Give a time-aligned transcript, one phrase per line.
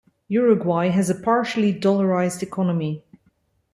[0.29, 3.03] Uruguay has a partially dollarized economy.